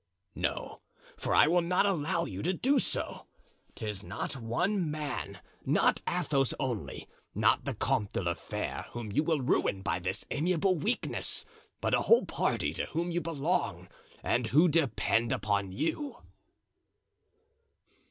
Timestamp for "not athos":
5.63-6.55